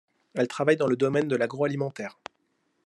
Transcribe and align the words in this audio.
Elle 0.33 0.47
travaille 0.47 0.77
dans 0.77 0.87
le 0.87 0.95
domaine 0.97 1.27
de 1.27 1.35
l'agroalimentaire. 1.35 2.17